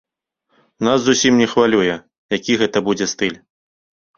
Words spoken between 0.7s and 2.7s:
Нас зусім не хвалюе, які